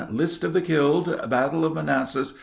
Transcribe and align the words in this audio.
List 0.09 0.43
of 0.43 0.53
the 0.53 0.63
killed! 0.63 1.15
Battle 1.29 1.63
of 1.63 1.75
Manassas! 1.75 2.33